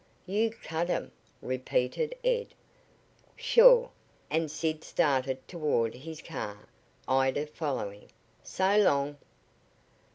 [0.25, 1.11] "You cut 'em?"
[1.43, 2.55] repeated Ed.
[3.35, 3.91] "Sure,"
[4.31, 6.67] and Sid started toward his car,
[7.07, 8.09] Ida following.
[8.43, 9.17] "So long."